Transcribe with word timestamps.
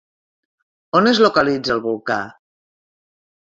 On 1.01 1.09
es 1.11 1.19
localitza 1.25 1.75
el 1.77 1.85
volcà? 1.85 2.19